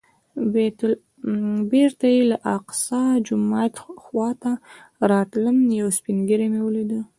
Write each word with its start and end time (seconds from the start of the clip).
بېرته 1.71 2.05
چې 2.13 2.19
د 2.21 2.21
الاقصی 2.23 3.03
جومات 3.27 3.73
خوا 4.03 4.29
ته 4.41 4.51
راتلم 5.11 5.57
یو 5.81 5.87
سپین 5.97 6.17
ږیری 6.27 6.47
مې 6.53 6.61
ولید. 6.63 6.91